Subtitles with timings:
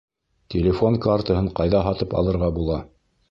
[0.53, 2.81] Телефон картаһын ҡайҙа һатып алырға була?